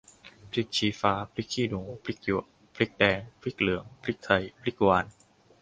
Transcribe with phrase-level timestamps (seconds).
[0.51, 5.05] พริกชี้ฟ้า พริกขี้หนู พริกหยวก พริกแดง พริกเหลือง พริกไทย พริกหวาน